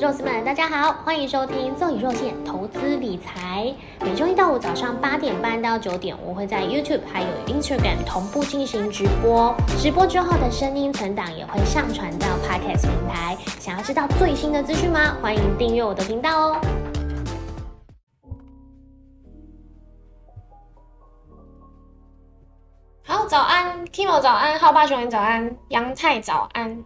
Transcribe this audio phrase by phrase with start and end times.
[0.00, 3.72] 肉丝们，大家好，欢迎收听奏以肉馅投资理财。
[4.00, 9.54] 每周一到五早上八点半到九点，我会在 YouTube 还有 Instagram 同步进行直播。
[9.78, 13.36] 直播之后的声音存档也会上传到 Podcast 平台。
[13.60, 15.16] 想要知道最新的资讯吗？
[15.22, 16.60] 欢迎订阅我的频道哦。
[23.04, 26.84] 好，早安，Kimo 早安，浩爸熊早安，杨菜早安。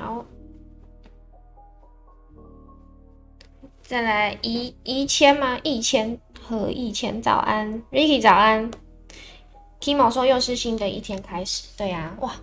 [0.00, 0.24] 好，
[3.82, 5.60] 再来一一千吗？
[5.62, 8.70] 一千和一千早安，Ricky 早安
[9.78, 11.68] ，Kimo 说又是新的一天开始。
[11.76, 12.34] 对呀，哇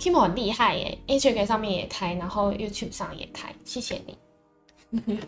[0.00, 4.18] ，Kimo 很厉害耶，Instagram 上面也开，然后 YouTube 上也开，谢谢你。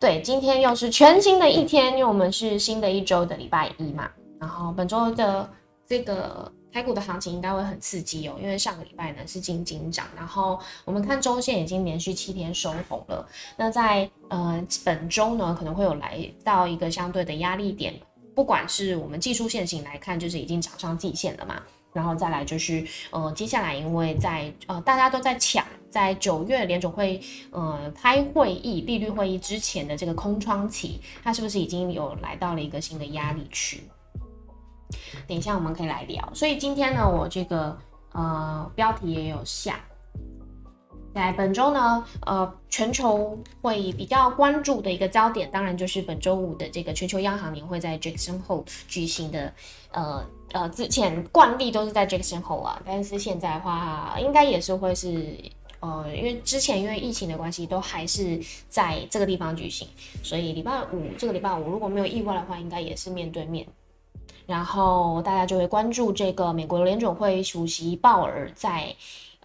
[0.00, 5.48] 对，今天又是全新的一天，因为我们是新的一周的礼拜一嘛，然后本周的
[5.86, 6.52] 这个。
[6.76, 13.26] 台股的行情应该会很刺激哦，因为上个礼拜呢是金金涨，然后我们看周线已经连续七天收红了。
[13.56, 17.94] 那在呃本周呢，可能会有来到一个相对的压力点，
[18.34, 21.62] 不管是我们技术线型来看，就是已经涨上季线了嘛。
[21.94, 27.18] 然后再来就是呃接下来，因为在呃大家都在抢，在九月联总会
[27.52, 33.80] 呃开会议利率会议之前的这个空窗期，它是不是已经有来到了一个新的压力区？
[35.26, 36.28] 等一下，我们可以来聊。
[36.34, 37.76] 所以今天呢，我这个
[38.12, 39.80] 呃标题也有下。
[41.14, 49.50] 在本周呢，呃，全球会比较关注的一个焦点，当然就是本周五的这个全球央行年会在 Jackson Hole 举行的。
[49.92, 55.34] 呃呃，之前惯例都是在 Jackson Hole 啊，但是现在的话，应该也是会是
[55.80, 59.88] 呃，因为之前因为疫情的关系，都还是在这个地方举行，
[60.22, 63.66] 所以礼拜五这个礼拜五如果没有意外的话，应该也是面对面。
[64.46, 68.94] 然后大家就会关注这个美国联准会主席鲍尔在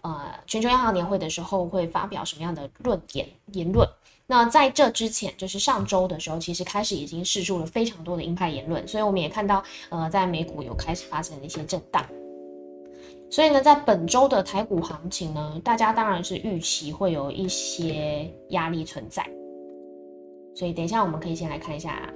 [0.02, 3.88] 呃全球央行年会的时候会发表什么样的论点言论。
[4.28, 12.02] 那在这之前，就是上周的时候，其实开始已经释出了非常多的鹰派言论，所以我们也看到呃在美股有开始发生了一些震荡。
[13.28, 19.28] 所以呢，在本周的台股行情呢，大家当然是预期会有一些压力存在。
[20.54, 22.08] 所以等一下我们可以先来看一下。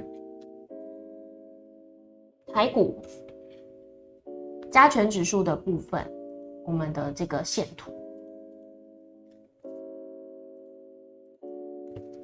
[2.56, 2.96] 台股
[4.72, 6.10] 加权指数的部分，
[6.64, 7.92] 我们的这个线图。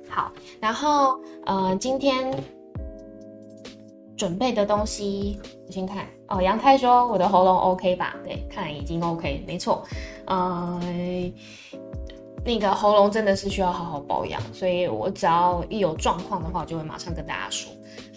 [0.09, 2.33] 好，然后呃，今天
[4.17, 6.41] 准备的东西，我先看哦。
[6.41, 8.17] 杨太说我的喉咙 OK 吧？
[8.25, 9.85] 对，看来已经 OK，没错。
[10.25, 10.81] 呃，
[12.43, 17.71] 那个喉咙真的是需要好好保养，所以我只要一有状况的话，我就会马上跟大家说。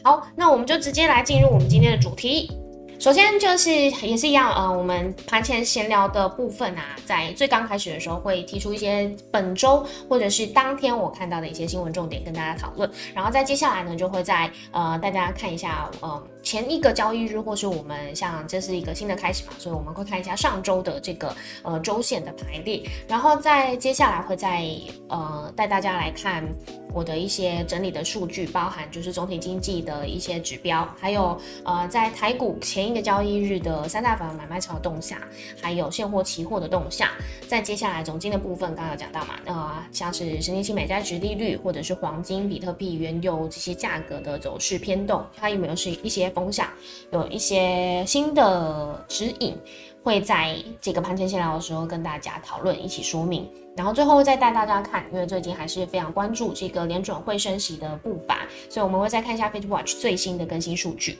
[0.06, 2.52] 好，那我们就直接来进入我们今天的主题。
[3.00, 16.24] 首先就是也是一样，呃，我们盘前闲聊的部分啊，在最刚开始的时候会提出一些本周或者是当天我看到的一些新闻重点跟大家讨论，然后在接下来呢，就会在呃大家看一下，呃。
[16.46, 24.64] 前一个交易日，或是我们像这是一个新的开始嘛，所以我们会看一下上周的这个呃周线的排列，然后在接下来会再
[25.10, 26.48] 呃带大家来看
[26.94, 35.18] 我的一些整理的数据，包含就是总体经济的一些指标，还有呃在台股前一个交易日的三大房买卖潮动向，
[35.60, 37.10] 还有现货期货的动向。
[37.48, 46.32] 在接下来总金的部分，刚刚有讲到嘛，呃像是十年期美债值利率，或者是黄金、比特币、原油这些价格的走势偏动，它有没有是一些。
[46.36, 46.68] 风向
[47.12, 49.58] 有一些新的指引，
[50.04, 53.50] 会在这个盘前闲聊的时候跟大家讨论，一起说明。
[53.76, 61.18] 然后最后再带大家看，因为最近还是非常关注这个联准会升息的步伐，所以我们会再看一下 Fed Watch 最新的更新数据。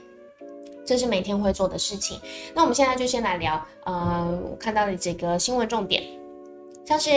[0.86, 2.20] 这是每天会做的事情。
[2.54, 6.04] 那我们现在就先来聊，呃，我看到的这个新闻重点。
[6.86, 7.10] 像是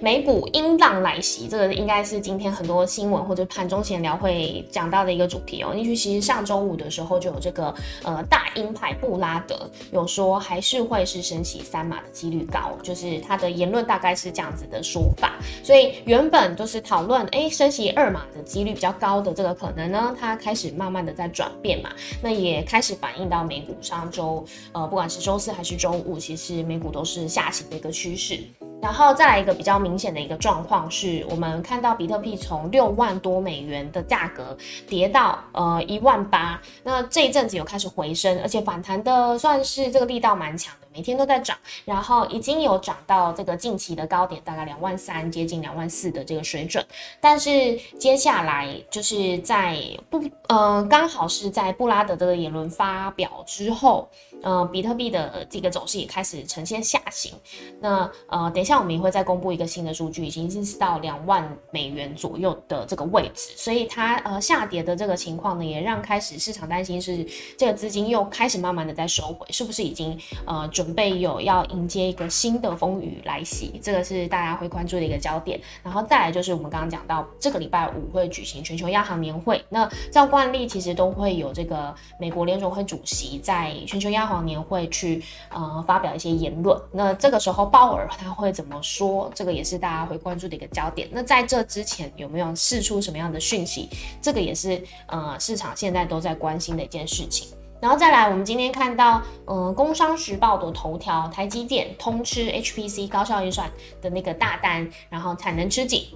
[0.00, 5.74] 美股阴浪来袭，这个应该是今天很多新闻或者盘中闲聊会讲到的一个主题哦。
[5.74, 15.32] 因为其实上周五的时候就有这个呃大鹰派布拉德有说还是会是升息三码的几率高，就是他的言论大概是这样子的说法。
[15.62, 21.90] 所以原本就是讨论哎升息二码的几率比较高的这个可能呢，它开始慢慢的在转变嘛，
[22.22, 28.40] 那也开始反映到美股上周呃不管是周四还是周五，其实美股都是下行的一个趋势。
[28.84, 34.54] 然后再来一个比较明显的一个状况，是我们看到比特币从六万多美元的价格
[34.86, 40.83] 跌到呃一万八，那这一阵子有开始回升，而且反弹的算是这个力道蛮强的。
[40.94, 46.86] 每天都在涨，然后已经有涨到这个近期的高点，大概两万三，接近两万四的这个水准。
[47.20, 49.76] 但是接下来就是在
[50.08, 54.08] 不，呃，刚好是在布拉德这个言论发表之后，
[54.40, 57.32] 呃，比特币的这个走势也开始呈现下行。
[57.80, 67.26] 那呃，等一下我们也会再公布一个新的数据，已经是到两万美元左右的这个位置，所以它呃下跌的这个情况呢，也让开始市场担心是
[67.58, 73.80] 这个资金又开始慢慢的在收回，是不是已经呃准准备有要迎接一个新的风雨来袭？
[73.82, 75.58] 这个是大家会关注的一个焦点。
[75.82, 86.78] 然后再来就是我们刚刚讲到，这个礼拜五会举行全球央行年会，那照惯例其实都会有这个美国联总会主席在全球央行年会去呃发表一些言论。
[86.92, 89.32] 那这个时候鲍尔他会怎么说？
[89.34, 91.08] 这个也是大家会关注的一个焦点。
[91.10, 93.88] 那在这之前有没有释出什么样的讯息？
[94.20, 97.48] 这个也是呃市场现在都在关心的一件事情。
[97.84, 103.70] 然后再来，我们今天看到，嗯，《工商时报》的头条，台积电通吃 HPC 高效运算
[104.00, 106.06] 的那个大单，然后产能吃紧。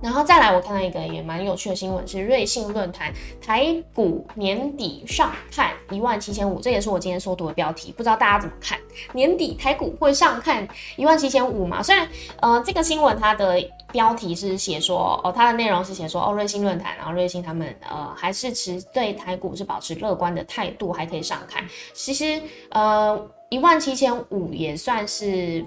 [0.00, 8.78] 然后再来，我看到一个也蛮有趣的新闻，是瑞信论坛台股年底上看一万七千五，这也是我今天收读的标题，不知道大家怎么看？
[9.12, 11.82] 年底台股会上看一万七千五吗？
[11.82, 12.08] 虽然，
[12.40, 13.60] 呃，这个新闻它的
[13.92, 21.64] 标题是写说，哦，它的内容是写说，哦，瑞信论坛，然后瑞信他们，呃，还是持对台股是保持乐观的态度，还可以上看。
[21.92, 25.64] 其实，呃，一万七千五也算是。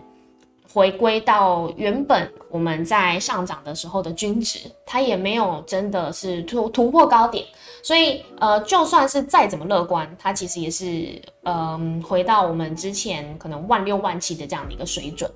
[0.73, 7.45] 回归到原本我们在上涨的时候的均值，它也没有真的是突突破高点，
[7.81, 15.31] 所以呃，就算是再怎么乐观，它其实也是嗯回到我们之前可能万六万七的这样的一个水准。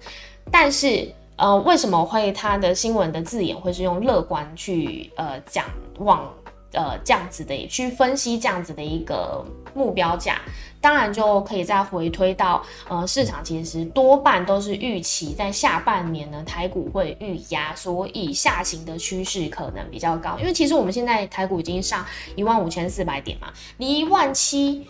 [0.51, 1.09] 但是
[1.39, 5.65] 呃，为什么会它的新闻的字眼会是用乐观去呃讲
[5.99, 6.31] 往？
[6.71, 9.43] 呃，这样子的去分析这样子的一个
[9.73, 10.39] 目标价，
[10.79, 20.37] 当然就可以再回推到，呃，市场其实多半都是预期在下半年呢，台股会预压，所以下行的趋势可能比较高。
[20.37, 22.05] 因为其实我们现在台股已经上
[22.35, 24.87] 一万五千四百点嘛，离一万七。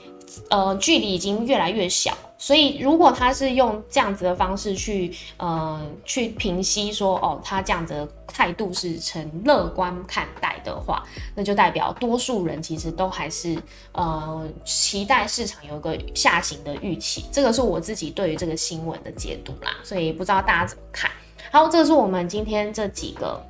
[0.49, 11.03] 呃，距离已经越来越小，所以如果他是用这样子的方式去，呃，去平息说，哦，他这样子的态度是呈乐观看待的话，
[11.35, 13.61] 那就代表多数人其实都还是，
[13.91, 17.25] 呃，期待市场有一个下行的预期。
[17.31, 21.09] 这个是我自己对于这个新闻的解读啦，所以不知道大家怎么看。
[21.51, 23.41] 好，这是我们今天这几个，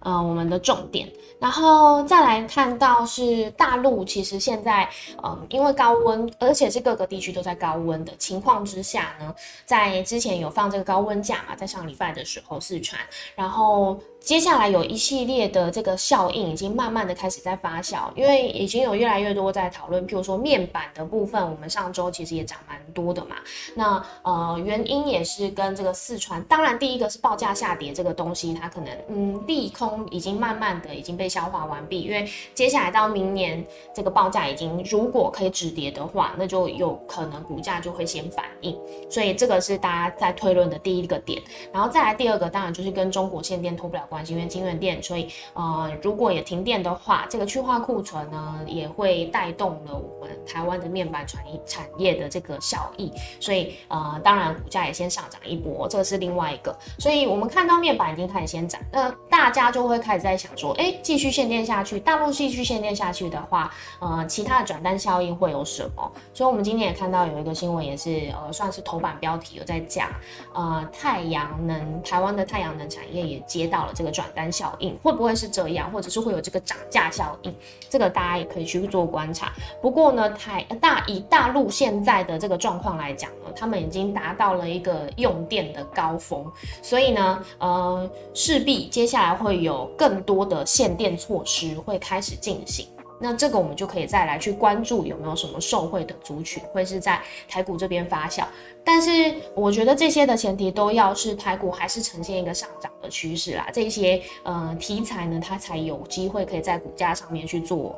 [0.00, 1.08] 呃，我们的重点。
[1.40, 4.88] 然后再来看到是大陆，其实现在，
[5.24, 9.34] 嗯，因为高温，而且是各个地区都在高温的情况之下呢，
[9.64, 13.00] 在之前有放这个高温假嘛，在上礼拜的时候四川，
[13.34, 13.98] 然后。
[14.20, 23.36] 接下来有一系列的这个效应已经慢慢的开始在发酵，因为已经有越来越多在讨论，譬如说面板的部分，我们上周其实也涨蛮多的嘛。
[23.74, 33.64] 那呃原因也是跟这个四川，当然第一个是报价下跌这个东西，它可能嗯利空已经慢慢的已经被消化完毕，因为接下来到明年
[33.94, 38.78] 这个报价已经如果可以止跌的话，那就有可能股价就会先反应，
[39.08, 41.42] 所以这个是大家在推论的第一个点。
[41.72, 44.06] 然后再来第二个，当然就是跟中国限电脱不了。
[44.10, 56.76] 关系，因为金源店，所以呃，如果也停电的话，这个去化库存呢，也会带动了我们台湾的面板产业产业的这个效益，所以呃，当然股价也先上涨一波，这个是另外一个。
[56.98, 66.12] 所以我们看到面板已经开始先涨，那大家就会开始在想说，哎，继续限电下去，大陆继续限电下去的话，呃，其他的转单效应会有什么？
[66.34, 70.08] 所以我们今天也看到有一个新闻，也是呃，算是头版标题有在讲，
[70.52, 73.92] 呃，太阳能台湾的太阳能产业也接到了。
[74.00, 77.54] 这个转单效应会不会是这样，或者是会有这个涨价效应？
[77.90, 79.52] 这个大家也可以去做观察。
[79.82, 92.86] 不过呢，台大以大陆现在的这个状况来讲呢，他们已经达到了一个用电的高峰，所以呢，呃，势必接下来会有更多的限电措施会开始进行。
[93.20, 98.44] 那这个我们就可以再来去关注有没有什么受惠的族群会是在台股这边发酵，
[98.82, 107.94] 但是我觉得这些的前提都要是台股还是呈现一个上涨的趋势啦，这些呃题材呢，它才有机会可以在股价上面去做。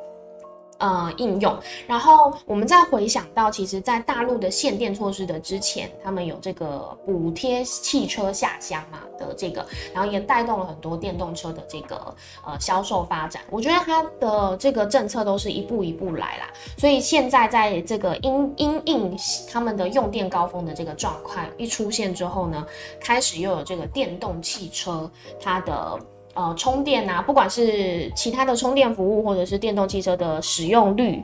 [0.83, 12.13] 呃，应用，然后我们再回想到，其实，在大陆的限电措施的之前，他们有这个补贴汽车下乡嘛的这个，然后也带动了很多电动车的这个
[12.45, 13.41] 呃销售发展。
[13.49, 19.17] 我觉得它的这个政策都是一步一步来啦，所以现在在这个因因应
[19.49, 22.67] 他们的用电高峰的这个状况一出现之后呢，
[22.99, 25.09] 开始又有这个电动汽车
[25.41, 25.97] 它的。
[26.33, 31.21] 呃充电呐，不管是其他的充电服务，或者是电动汽车的使用率、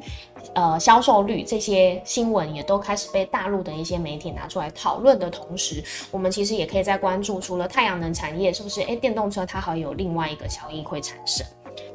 [0.53, 11.45] 呃销售率这些新闻，也都开始被大陆的一些媒体拿出来讨论的同时，我们其实也可以在关注，除了太阳能产业，是不是诶电动车它还有另外一个效益会产生？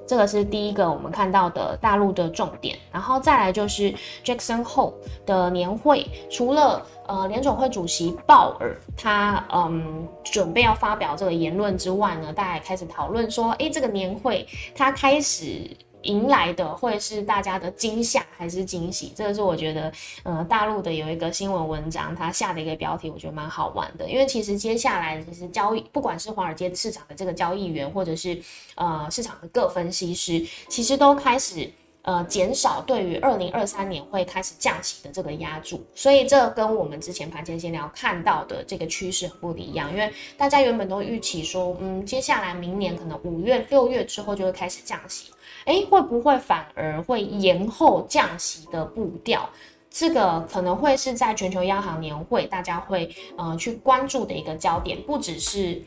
[0.06, 3.94] 这个是第一个我们看到的大陆的重点，然后再来就是
[4.25, 4.94] Jackson Hole
[5.25, 15.70] 的年会，除了呃联总会主席鲍尔他嗯准备要发表这个言论之外呢，大家也开始讨论说，诶，这个年会他开始。
[16.04, 19.12] 迎来的会是大家的惊吓还是惊喜？
[19.16, 19.92] 这个是我觉得，
[20.23, 24.08] 呃，大陆的有一个新闻文章，它下的一个标题，我觉得蛮好玩的。
[24.08, 28.40] 因为其实接下来其实交易，不管是华尔街市场的这个交易员，或者是
[28.75, 31.70] 呃市场的各分析师，其实都开始
[32.04, 35.84] 呃减少对于二零二三年会开始降息的这个压注。
[35.94, 39.90] 所以这跟我们之前盘前闲聊看到的这个趋势很不一样。
[39.90, 45.32] 因为大家原本都预期说，嗯，接下来明年可能五月、六月之后就会开始降息。
[45.64, 49.49] 哎，会不会反而会延后降息的步调？
[49.90, 53.08] 这个可能会是在全球央行年会，大家会
[53.38, 55.82] 呃去关注的一个焦点，不只是。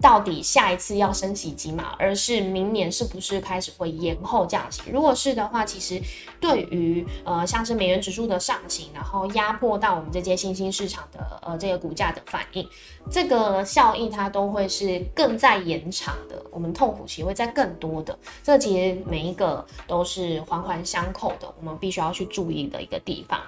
[0.00, 4.82] 到底下一次要升息几码，而是明年是不是开始会延后降息？
[4.92, 6.00] 如果是的话，其实
[6.38, 12.68] 对于呃像是美元指数的上行，然后压迫到我们这些新兴市场的呃这个股价的反应，
[13.10, 18.16] 这个效应它都会是更在延长的，我们痛苦期会在更多的。
[18.42, 23.40] 这其实每一个都是环环相扣的，我们必须要去注意的一个地方。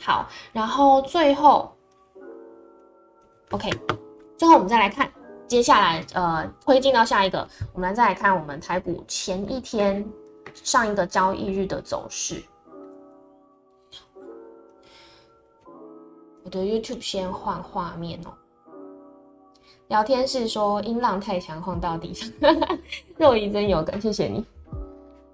[0.00, 1.72] 好，然后最后
[3.50, 3.70] ，OK，
[4.36, 5.08] 最后我们再来看。
[5.52, 10.02] 接下来，呃，推进到下一个，我们再来看我们台股前一天
[10.54, 12.42] 上一个交易日的走势。
[16.42, 18.32] 我的 YouTube 先换画面哦。
[19.88, 22.30] 聊天室说音浪太强，晃到地上。
[23.18, 24.42] 肉姨真有梗，谢谢你。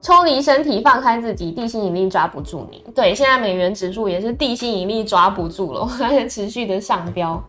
[0.01, 2.85] 抽离身体，放开自己，地心引力抓不住你。
[2.93, 7.41] 对，现在美元指数也是地心引力抓不住了，还在持续的上飙。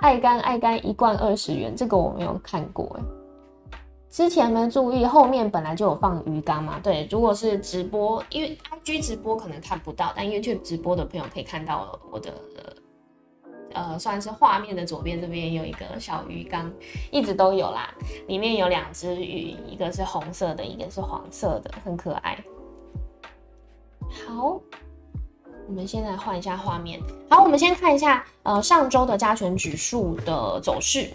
[0.00, 3.02] 爱肝爱肝一罐二十元，这个我没有看过哎。
[4.08, 6.80] 之前没注意，后面本来就有放鱼缸嘛。
[6.82, 12.32] 对，如果是直播，因为 IG 直播可能看不到，但 YouTube 直播的朋友可以看到我的
[13.72, 16.72] 呃，算是画面的左边这边有一个小鱼缸，
[17.12, 17.94] 一直都有啦。
[18.26, 22.36] 里面有两只鱼，一个是红色的，一个是黄色的，很可爱。
[24.26, 24.60] 好。
[25.70, 27.00] 我们先来换一下画面。
[27.28, 31.08] 好，我们先看一下，呃，上周的加权指数的走势。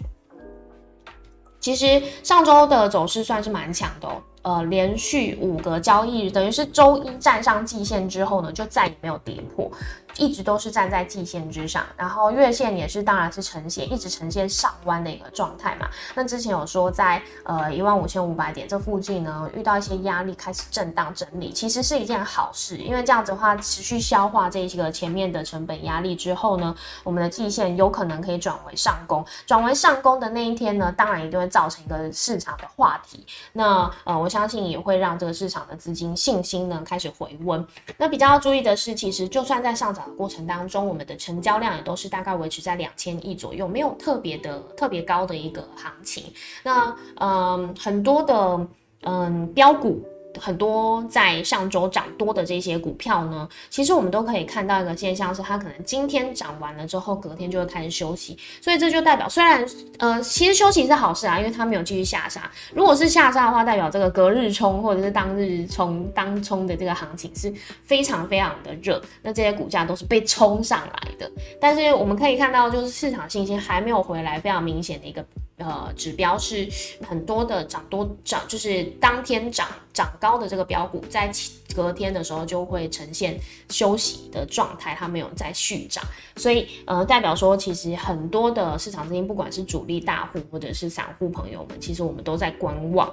[1.60, 4.22] 其实上周的走势算是蛮强的哦。
[4.40, 9.70] 呃，连续五个交易日，等于是周一站上季线之后呢，就再也没有跌破，
[10.18, 11.84] 一直都是站在季线之上。
[11.96, 15.88] 然后月线也是，当然是呈现一直呈现上弯的一个状态嘛。
[16.14, 29.26] 那之前有说在呃一万五千五百点这附近呢，遇到一些压力，开始震荡整理，其实是一件好事，因为这样子的话，持续消化这些个前面的成本压力之后呢，我们的季线有可能可以转为上攻。
[29.44, 33.26] 转为上攻的那一天呢，当然一定会造成一个市场的话题。
[33.52, 34.30] 那呃，我。
[34.36, 37.66] 相信也会让这个市场的资金信心呢开始回温。
[37.96, 46.24] 那比较要注意的是，其实就算在上涨过程当中，我们的成交量也都是大概维持在两千亿左右，没有特别的特别高的一个行情。
[46.62, 48.66] 那嗯，很多的
[49.02, 50.02] 嗯标股。
[50.40, 58.38] 很多在上周涨多的这些股票呢，其实我们都可以看到一个现象，是它可能今天涨完了之后，隔天就会开始休息。
[58.60, 59.64] 所以这就代表，虽然
[59.98, 62.50] 呃，其实休息是好事啊，因为它没有继续下杀。
[62.74, 67.52] 如果是下杀的话，代表这个隔日冲或者是当日冲当冲的这个行情是
[67.82, 71.30] 非常非常的热，那这些股价都是被冲上来的。
[71.60, 75.24] 但是我们可以看到，就是市场信心还没有回来，非常明显的一个。
[75.58, 76.68] 呃，指标是
[77.02, 81.30] 很多的涨多涨，就是当天涨涨高的这个标股，在
[81.74, 83.38] 隔天的时候就会呈现
[83.70, 86.04] 休息的状态，它没有再续涨，
[86.36, 93.10] 所以呃，代表说其实很多的市场资金，不管是主力大户或者是散户朋友们，其实我们都在观望。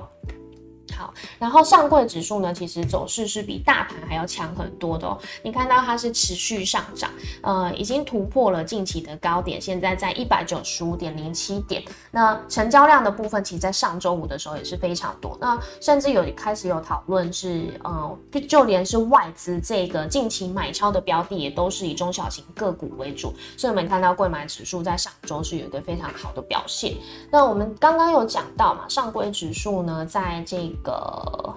[0.97, 5.17] 好，然后上柜指数呢，其实走势是比大盘还要强很多的哦。
[5.43, 7.09] 你看到它是持续上涨，
[7.41, 11.83] 呃，已经突破了近期的高点，现在在一百九十五点零七点。
[12.11, 15.37] 那成交量的部分，其实在上周五的时候也是非常多。
[15.41, 23.33] 那甚至有开始有讨论是，呃，就连是外资这个近期买超的标的，也都是以中小型个股为主。
[23.57, 26.93] 所以我们看到柜买指数在上周是有一个非常好的表现。
[27.31, 31.55] 那我们刚刚有讲到嘛，上柜指数呢，在这个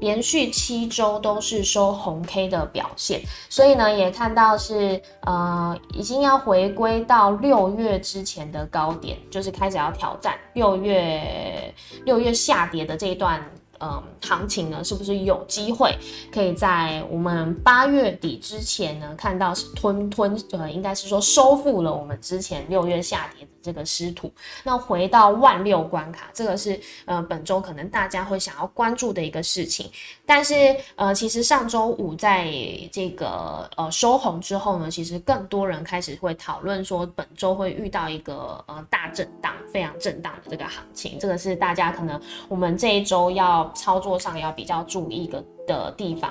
[0.00, 13.42] 连续七周都是收红 K 的表现，所以呢，也看到是呃，已经要回归到六月之前的高点，就是开始要挑战六月六月下跌的这一段。
[13.82, 15.96] 嗯，行情呢，是不是有机会
[16.30, 24.32] 可以在我们八月底之前呢，看到是吞吞呃，应该是说收复了我们之前六月下跌的这个失土，
[24.64, 29.90] 那回到万六关卡，这个是呃本周可能大家会想要关注的一个事情。
[30.24, 30.54] 但是
[30.96, 32.50] 呃，其实上周五在
[32.92, 43.70] 这个呃收红之后呢，其实更多人开始会讨论说，本周会遇到一个呃大震荡，非常震荡的这个行情，这个是大家可能我们这一周要。
[43.72, 46.30] 操作上要比较注意的的地方。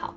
[0.00, 0.12] 好，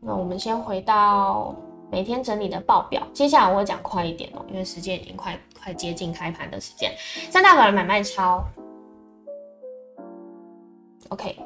[0.00, 1.54] 那我们先回到
[1.90, 3.06] 每天整理的报表。
[3.12, 6.92] 接下来我会讲快一点哦，因为时间已经快快接近开盘的时间。
[7.30, 8.44] 三大板买卖超
[11.08, 11.36] ，OK。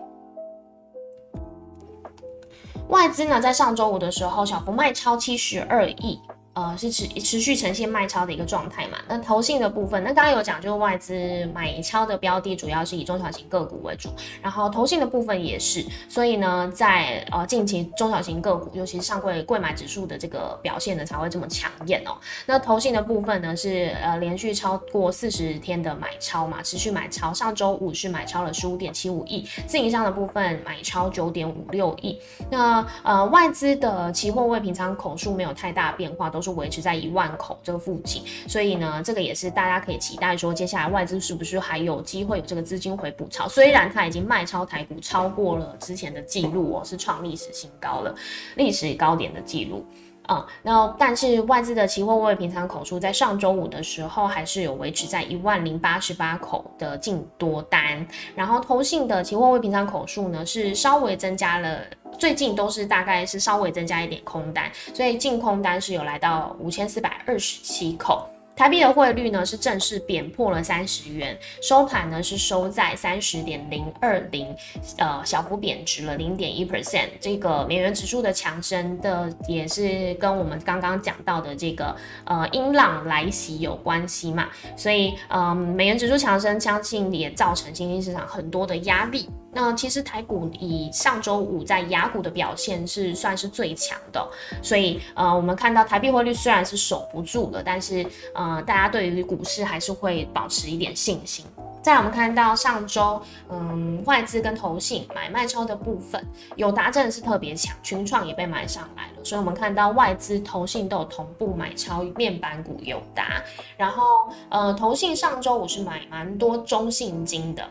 [2.88, 6.20] 外资呢，在上周五的时候小幅卖超七十二亿。
[6.52, 8.98] 呃，是持持续呈现卖超的一个状态嘛？
[9.08, 14.08] 那投信的部分，那刚刚有讲，就是外资买超的标的主要是以中小型个股为主，
[14.42, 22.18] 然后投信的部分也是，所以呢，在呃近期中小型个股，尤其是上柜贵买指数的这个表现呢，才会这么抢眼哦。
[22.46, 32.18] 那投信的部分呢，是呃连续超过四十天的买超嘛，持续买超，上周五是买超了十五点七五亿，自营商的部分买超九点五六亿。
[32.50, 36.50] 那呃外资的期货未平仓口数没有太大变化，都都是。
[36.60, 43.48] 维持在一万口这个附近，所以呢，这个也是大家可以期待说，接下来外资是不是还有机会有这个资金回补超？
[43.48, 48.14] 虽然它已经卖超台股超过了之前的记录哦，是创历史新高了，
[48.56, 49.86] 历史高点的记录。
[50.30, 58.06] 嗯，那但是外资的期货未平仓口数在上周五的时候还是有维持在一万零八十八口的净多单，
[58.36, 61.80] 然后投信的期货未平仓口数呢是稍微增加了。
[62.18, 68.28] 最近都是大概是稍微增加一点空单，所以净空单是有来到五千四百二十七口。
[68.60, 74.54] 台币的汇率呢是正式贬破了三十元，收盘呢是收在三十点零二零，
[74.98, 77.08] 呃，小幅贬值了零点一 percent。
[77.18, 89.26] 这个美元指数的强升的也是跟我们刚刚讲到的这个呃英朗来袭有关系嘛，所以嗯，美元指数强升，相信也造成新兴市场很多的压力。
[89.52, 94.24] 那其实台股以上周五在雅股的表现是算是最强的，
[94.62, 101.44] 所以呃，我们看到台币汇率虽然是守不住了，但是呃，大家对于股市还是会保持一点信心。
[101.82, 106.22] 再我们看到上周，嗯，外资跟投信买卖超的部分，
[106.56, 113.42] 友达真的是特别强，群创也被买上来了，所以我们看到外资、投信都有同步买超面板股友达，
[113.78, 114.04] 然后
[114.50, 117.66] 呃，投信上周五是买蛮多中信金的。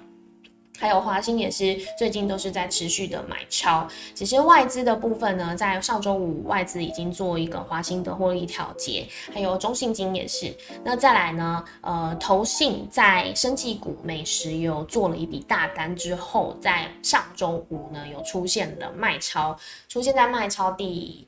[0.79, 10.55] 还有华兴也是最近都是在持续的买超，只是外资的部分呢，在上周五外资已经做一个华兴的获利调节，还有中信金也是。
[10.83, 19.57] 那再来呢，呃，投信在生技股美食有做了一笔大单之后，在上周五呢有出现了卖超，
[19.89, 21.27] 出现在卖超第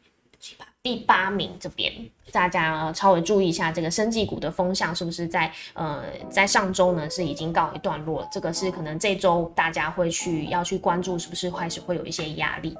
[0.83, 1.93] 第八名这边。
[2.31, 8.25] 大家稍微注意一下，这个生技股的风向是不是在呃在上周呢是已经告一段落？
[8.31, 12.73] 这个是可能这周大家会去要去关注，是不是开始会有一些压力？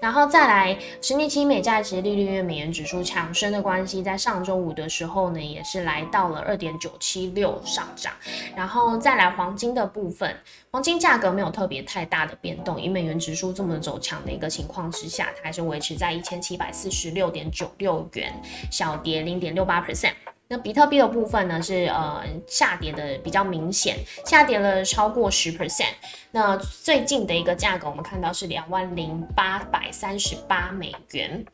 [0.00, 8.10] 然后再来十年期美债值利率因为美元指数强升的关系，在上周五的时候呢也是来到了二点九七六上涨。
[8.56, 10.34] 然后再来黄金的部分，
[10.70, 18.32] 黄金价格没有特别太大的变动，以美元指数这么走强的一个情况之下，它还是维持在一千七百四十六点九六元
[18.72, 18.94] 小。
[19.04, 20.14] 跌零点六八 percent，
[20.48, 25.92] 那比特币的部分呢是呃下跌的比较明显，下跌了超过十 percent。
[26.30, 31.44] 那最近的一个价格我们看到是两万零八百三十八美元。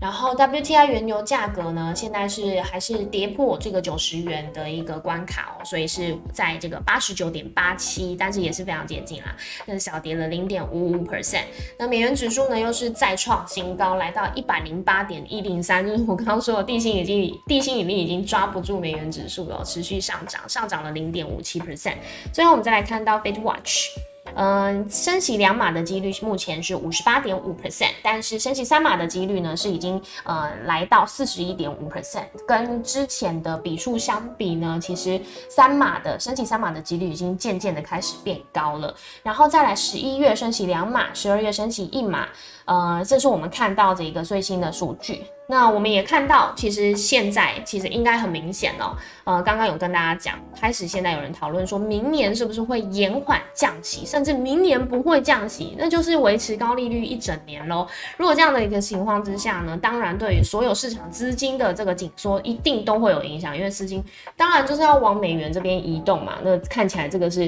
[0.00, 9.34] 然后 WTI 原油价格呢，现在是还是跌破这个九十元的一个关卡哦，所以是在这个八十九点八七，但是也是非常接近啦，
[9.66, 11.44] 那小跌了零点五五 percent。
[11.78, 21.96] 那美元指数呢，又是再创新高，来到一百零八点一零三，就是我刚刚说的地心引力，地心引力已经抓不住美元指数了，持续上涨，上涨了零点五七 percent。
[22.32, 24.13] 最后我们再来看到 Fed Watch。
[24.36, 38.94] 嗯，升息两码的几率目前是五十八点五 percent，但是升息三码的几率呢是已经呃来到四十一点五 percent，跟之前的笔数相比呢，其实三码的升息三码的几率已经渐渐的开始变高了。
[39.22, 42.26] 然后再来十一月升息两码，十二月升息一码，
[42.64, 45.24] 呃，这是我们看到的一个最新的数据。
[45.46, 48.96] 那我们也看到，其实现在其实应该很明显哦。
[49.24, 57.86] 呃，刚刚有跟大家讲，开始现在有人讨论说，明年是不是会延缓降息，甚至明年不会降息，那就是维持高利率一整年喽。
[58.16, 64.02] 如果这样的一个情况之下呢，当然对于所有市场资金的这个紧缩一定都会有影响，因为资金
[64.38, 66.38] 当然就是要往美元这边移动嘛。
[66.42, 67.44] 那看起来这个是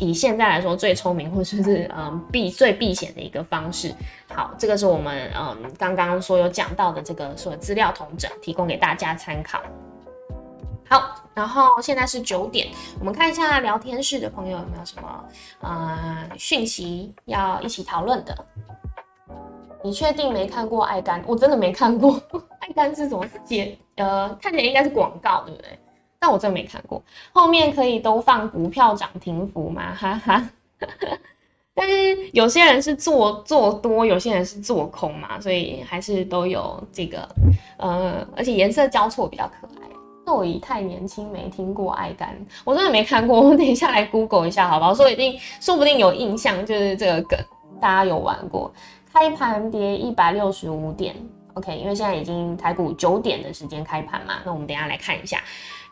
[0.00, 3.94] 以现在来说最聪明或者是嗯避最避险的一个方式。
[4.34, 7.34] 好，这个是我们嗯刚刚所有讲到的这个。
[7.38, 9.62] 所资料同整提供给大家参考。
[10.90, 15.24] 好，然后现在是九点，我们看一下聊天室的朋友有没有什么
[15.60, 18.36] 呃讯息要一起讨论的。
[19.84, 21.22] 你确定没看过爱肝？
[21.26, 22.20] 我真的没看过，
[22.58, 23.78] 爱肝是怎么接？
[23.96, 25.78] 呃，看起来应该是广告，对不对？
[26.18, 27.00] 但我真没看过。
[27.32, 29.94] 后面可以都放股票涨停符吗？
[29.94, 30.48] 哈哈。
[31.78, 37.28] 但是有些人是做做多，有些人是做空嘛，所以还是都有这个，
[37.76, 39.88] 呃，而且颜色交错比较可爱。
[40.26, 44.92] 豆姨太年轻，没听过爱肝，我真的没看过，我 等一下来 Google 一下，好不好？
[44.92, 47.38] 说一定，说不定有印象，就是这个梗，
[47.80, 48.70] 大家有玩过。
[49.10, 51.16] 开盘跌一百六十五点
[51.54, 55.40] ，OK，因为现在已经台股九点的时间开盘嘛，那我们等下来看一下。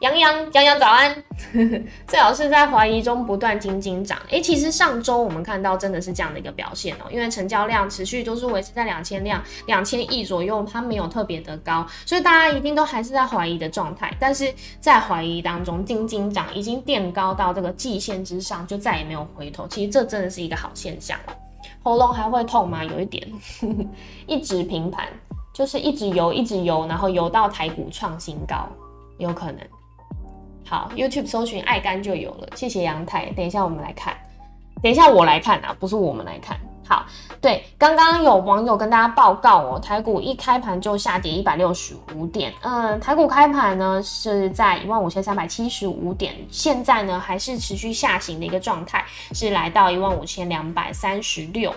[0.01, 1.25] 杨洋，杨洋早安。
[2.07, 4.19] 最好是在怀疑中不断精精涨。
[4.29, 14.15] 诶，其实上周我们看到真的是这样的一个表现哦，因为成交量持续都是维持在两千辆、两千亿左右，它没有特别的高，所以大家一定都还是在怀疑的状态。
[14.21, 19.67] 但是在怀疑当中，精精涨已经垫高到这个季线之上，就再也没有回头。
[19.69, 21.19] 其实这真的是一个好现象。
[21.83, 22.85] 喉咙还会痛吗？
[22.85, 23.27] 有一点，
[24.27, 25.07] 一直平盘，
[25.55, 28.69] 就是一直游，一直游，然后游到台股创新高，
[29.19, 29.61] 有可能。
[30.69, 33.27] 好，YouTube 搜寻爱肝就有了，谢谢杨太。
[33.33, 34.17] 等一下我们来看，
[34.83, 36.59] 等一下我来看啊，不是我们来看。
[36.89, 37.05] 好，
[37.41, 51.75] 对，刚刚有网友跟大家报告哦，台股一开盘就下跌一百六十五点，嗯，台股开盘呢是在一万五千三百七十五点，现在呢还是持续下行的一个状态，是来到一万五千两百三十六。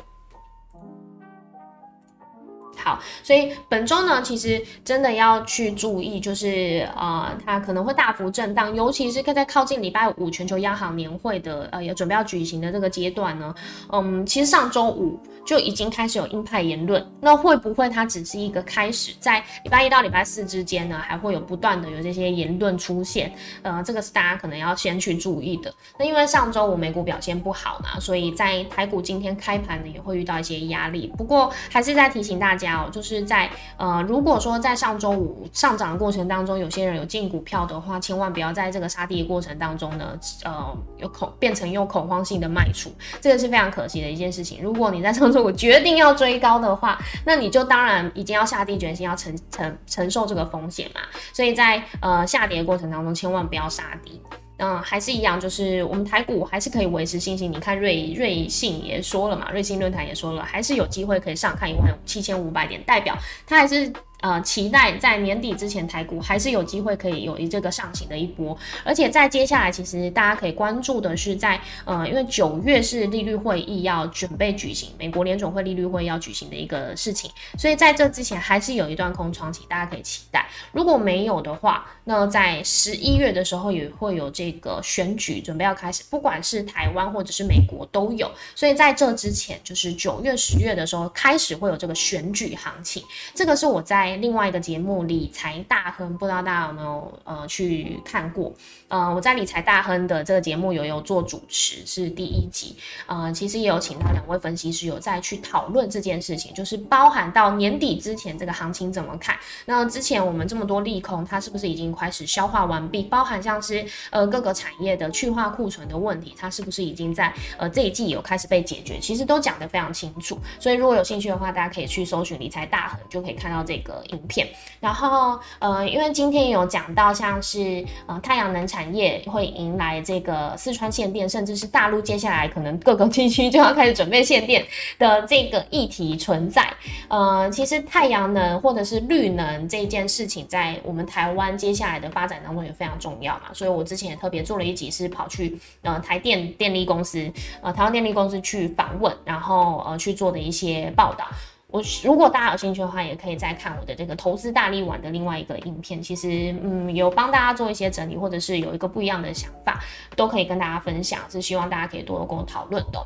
[2.83, 13.53] 好，所以本周呢，其实真的要去注意，就是呃，它可能会大幅震荡，尤其是在靠近礼拜五全球央行年会的呃，也准备要举行的这个阶段呢，
[13.91, 23.33] 嗯，其实上周五就已经开始有鹰派言论，那会不会它只是一个开始，在礼拜一到礼拜四之间呢，还会有不断的有这些言论出现？
[23.61, 25.73] 呃，这个是大家可能要先去注意的。
[25.97, 31.11] 那因为上周五美股表现不好嘛，所以在台股今天开盘呢，也会遇到一些压力。
[31.17, 32.68] 不过还是在提醒大家。
[32.91, 44.61] 就是在呃，如果说在上周五上涨的过程当中，有些人有进股票的话，千万不要在这个杀跌的过程当中呢，呃，有恐变成用恐慌性的卖出，这个是非常可惜的一件事情。
[44.61, 51.01] 如果你在上周五决定要追高的话，那你就当然已经要下定决心要承承承受这个风险嘛。
[51.33, 54.21] 所以在呃下跌的过程当中，千万不要杀低。
[54.59, 57.51] 嗯，还是一样，就是我们台股还是可以维持信心。
[57.51, 63.17] 你看瑞瑞信也说了嘛，瑞信论坛也说了，还是有机会可以上看一万七千五百点，代表
[63.47, 63.91] 它还是。
[64.21, 68.57] 呃，期待在年底之前，台股还是有机会可以有一这个上行的一波。
[68.83, 80.45] 而且在接下来，其实大家可以关注的是，在呃，因为九月是利率会议要准备举行，美国联总会利率会议要举行的一个事情，所以在这之前还是有一段空窗期，大家可以期待。
[80.73, 88.29] 如果没有的话，那在十一月的时候也会有这个选举准备要开始，不管是台湾或者是美国都有。
[88.53, 93.01] 所以在这之前，就是九月、十月的时候开始会有这个选举行情，
[93.33, 94.08] 这个是我在。
[94.17, 98.53] 另外一个节目《理财大亨》，不知道大家有没有呃去看过？
[98.87, 102.75] 呃，我在《理财大亨》的这个节目有有做主持，是第一集。
[103.05, 109.37] 呃，其实也有请到两位分析师有在去讨论这件事情，就是包含到年底之前这个行情怎么看？
[109.65, 113.03] 那之前我们这么多利空，它是不是已经开始消化完毕？
[113.03, 118.99] 包含像是呃各个产业的去化库存的问题，它是不是已经在呃这一季有开始被解决？
[118.99, 120.39] 其实都讲得非常清楚。
[120.59, 123.98] 所以如果有兴趣的话，大家可以去搜寻《理财大亨》，就可以看到这个。
[124.05, 124.47] 影片，
[124.79, 134.65] 然后呃，因为今天有讲到像是呃太阳能产业会迎来这个四川限电，甚至是大陆接下来可能各个地区就要开始准备限电
[134.97, 136.71] 的这个议题存在。
[137.07, 143.43] 呃，其实太阳能或者是绿能这件事情，在我们台湾接下来的发展当中也非常重要嘛。
[143.53, 147.31] 所以我之前也特别做了一集，是跑去呃台电电力公司，
[147.61, 151.27] 呃台湾电力公司去访问，然后呃去做的一些报道。
[151.71, 156.01] 我如果大家有兴趣的话，也可以再看我的这个投资大力丸的另外一个影片。
[156.01, 159.79] 其实，嗯，有帮大家做一些整理，或者是有一个不一样的想法，
[160.15, 161.19] 都可以跟大家分享。
[161.29, 163.05] 是希望大家可以多多跟我讨论的。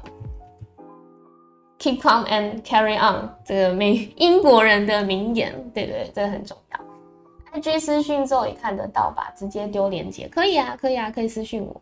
[1.78, 7.60] keep calm and carry on，这个美英国人的名言，对对，这个很重要。
[7.60, 9.30] IG 私讯之后也看得到吧？
[9.36, 11.82] 直接丢链接，可以啊，可以啊，可以私讯我。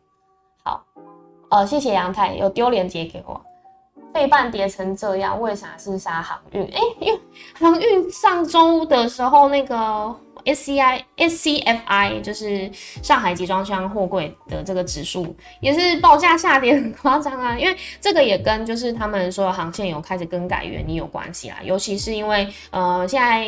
[0.63, 0.83] 好，
[1.51, 3.39] 呃，谢谢杨太有丢链接给我。
[4.13, 6.63] 费半跌成这样，为啥是杀航运？
[6.63, 7.19] 哎，因为
[7.59, 10.15] 航运上周的时候那个。
[10.43, 12.67] S C I S C F I 就是
[13.03, 17.55] 上海集装箱货柜的这个指数，也是报价下跌很夸张啊。
[17.55, 21.57] 因为这个也跟就是他们说航线有开始更改原因有关系啦。
[21.63, 23.47] 尤其是因为呃现在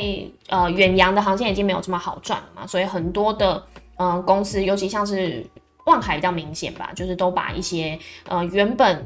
[0.49, 3.63] 呃远洋的航线已经没有这么好赚了嘛，所以很多的
[3.97, 5.43] 嗯公司，尤其像是
[5.87, 7.97] 望海比较明显吧，就是都把一些
[8.27, 9.03] 呃原本。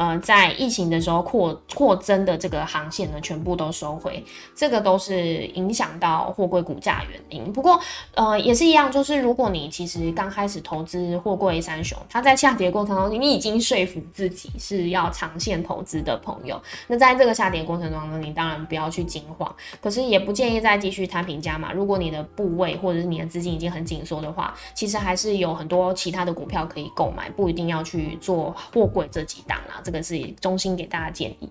[0.00, 7.52] 呃，在疫情的时候扩扩增的这个航线呢，全部都收回，这个都是影响到货柜股价原因。
[7.52, 7.78] 不过，
[8.14, 21.74] 呃，也是一样，就是如果你其实刚开始投资货柜三雄，它在下跌过程当中，你已经说服自己是要长线投资的朋友，那在这个下跌过程当中，你当然不要去惊慌，可是也不建议再继续摊平加码。
[21.74, 29.78] 如果你的部位或者是你的资金已经很紧缩的话，其实还是有很多其他的股票可以购买，不一定要去做货柜这几档啦。
[29.90, 31.50] 这个是衷心给大家建议。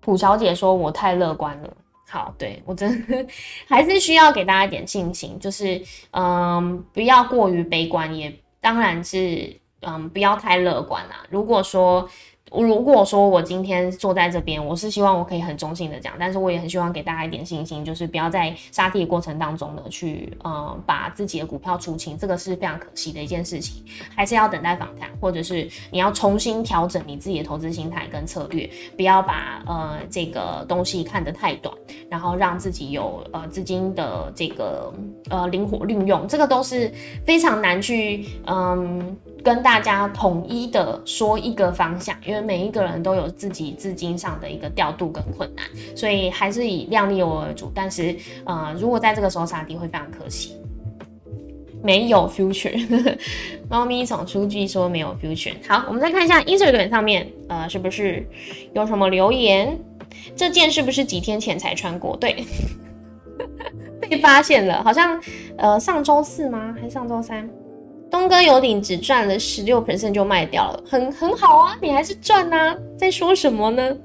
[0.00, 1.76] 普小姐说：“我太乐观了。”
[2.08, 3.26] 好，对我真的
[3.68, 5.80] 还是需要给大家一点信心，就是
[6.10, 11.24] 嗯，不要过于悲观，也当然是嗯，不要太乐观啦。
[11.30, 12.08] 如果说
[12.50, 23.84] 如果说我今天坐在这边，我是希望我可以很中性的讲，但是我也很希望给大家一点信心，就是不要在杀跌过程当中呢，去呃把自己的股票出清，这个是非常可惜的一件事情，
[24.16, 31.72] 还是要等待访谈，或者是你要重新调整你自己的投资心态跟策略，不要把呃这个东西看得太短，
[32.10, 34.92] 然后让自己有呃资金的这个
[35.28, 36.92] 呃灵活运用，这个都是
[37.24, 39.16] 非常难去嗯。
[39.42, 45.64] 跟大家统一的说一个方向，因为每一个人都有自己资金上的一个调度跟困难，
[45.96, 47.70] 所以还是以量力为主。
[47.74, 50.56] 但是，呃，如果在这个时候杀跌会非常可惜。
[51.82, 53.16] 没有 future，
[53.70, 55.54] 猫咪总书记说没有 future。
[55.66, 58.28] 好，我们再看一下 Instagram 上面，呃，是不是
[58.74, 59.78] 有什么留言？
[60.36, 62.14] 这件是不是几天前才穿过？
[62.18, 62.44] 对，
[64.02, 65.18] 被发现了，好像
[65.56, 66.76] 呃上周四吗？
[66.78, 67.48] 还是上周三？
[68.10, 73.96] 东哥游艇只赚了十六 percent 就卖掉了，很很好啊，你还是赚呐，在说什么呢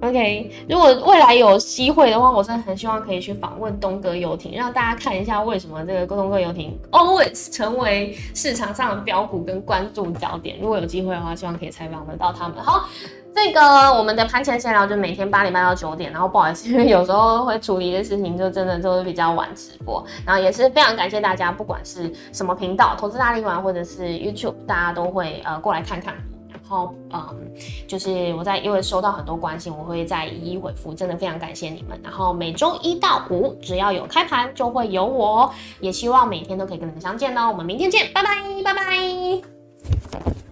[0.00, 10.58] ？OK，如果未来有机会的话，我真的很希望可以去访问东哥游艇，让大家看一下为什么这个东哥游艇 always 成为市场上的标股跟关注焦点。
[10.60, 12.62] 如果有机会的话，希望可以采访得到他们。
[12.62, 12.88] 好。
[13.34, 13.60] 这个
[13.92, 20.04] 我们的盘前闲聊就每天八点半到九点，然后不好意思，因 为有时候会处理的事情，就真的就是比较晚直播。
[20.24, 26.14] 然后也是非常感谢大家，不管是什么频道，投资大力丸或者是 YouTube，大家都会呃过来看看。
[26.48, 27.52] 然后嗯，
[27.86, 32.00] 就是我在因为收到很多关心，我会再一一回复，真的非常感谢你们。
[32.02, 37.48] 然后每周一到五，只要有开盘就会有我，也希望每天都可以跟你们相见哦。
[37.50, 38.30] 我们明天见，拜拜，
[38.64, 40.43] 拜拜。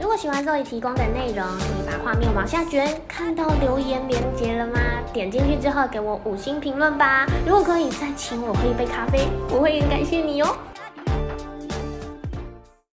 [0.00, 4.80] 如果喜欢这里提供的内容，可以把画面往下卷，看到留言连接了吗？
[5.12, 7.26] 点进去之后给我五星评论吧。
[7.46, 10.56] 如果可以再请我喝一杯咖啡，我会很感谢你哦。